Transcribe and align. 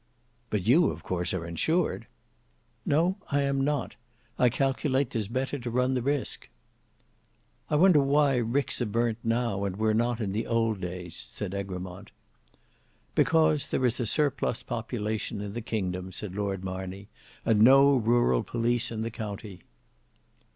"But 0.49 0.65
you, 0.65 0.87
of 0.89 1.03
course, 1.03 1.31
are 1.31 1.45
insured?" 1.45 2.07
"No, 2.87 3.17
I 3.29 3.43
am 3.43 3.63
not; 3.63 3.93
I 4.39 4.49
calculate 4.49 5.11
'tis 5.11 5.27
better 5.27 5.59
to 5.59 5.69
run 5.69 5.93
the 5.93 6.01
risk." 6.01 6.49
"I 7.69 7.75
wonder 7.75 7.99
why 7.99 8.37
ricks 8.37 8.81
are 8.81 8.87
burnt 8.87 9.19
now, 9.23 9.63
and 9.63 9.75
were 9.77 9.93
not 9.93 10.19
in 10.19 10.35
old 10.47 10.81
days," 10.81 11.15
said 11.15 11.53
Egremont. 11.53 12.09
"Because 13.13 13.69
there 13.69 13.85
is 13.85 13.99
a 13.99 14.07
surplus 14.07 14.63
population 14.63 15.39
in 15.39 15.53
the 15.53 15.61
kingdom," 15.61 16.11
said 16.11 16.35
Lord 16.35 16.63
Marney, 16.63 17.07
"and 17.45 17.61
no 17.61 17.95
rural 17.95 18.41
police 18.41 18.89
in 18.91 19.03
the 19.03 19.11
county." 19.11 19.61